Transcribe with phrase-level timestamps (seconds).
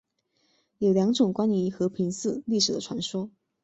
[0.79, 3.29] 有两种关于和平寺历史的传说。